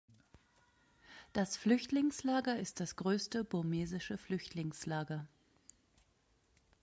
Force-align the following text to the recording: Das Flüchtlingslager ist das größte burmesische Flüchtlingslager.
Das 1.31 1.57
Flüchtlingslager 1.57 2.57
ist 2.57 2.79
das 2.79 2.95
größte 2.95 3.43
burmesische 3.43 4.17
Flüchtlingslager. 4.17 5.27